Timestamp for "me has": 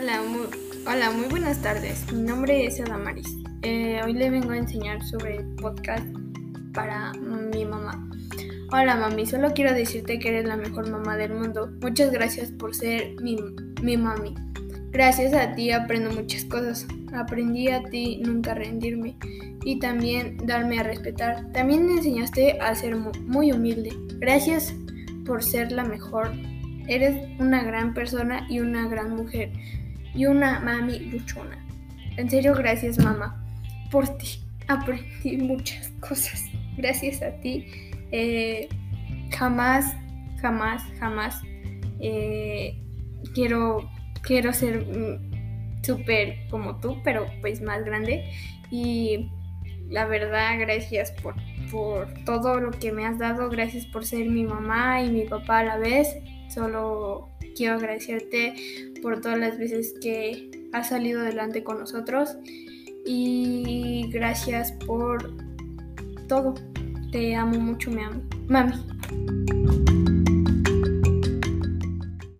52.92-53.18